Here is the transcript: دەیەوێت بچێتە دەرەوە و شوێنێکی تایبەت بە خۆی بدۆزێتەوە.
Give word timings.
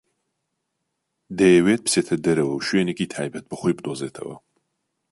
دەیەوێت 1.37 1.81
بچێتە 1.85 2.15
دەرەوە 2.25 2.53
و 2.55 2.65
شوێنێکی 2.67 3.11
تایبەت 3.13 3.45
بە 3.49 3.55
خۆی 3.59 3.75
بدۆزێتەوە. 3.77 4.35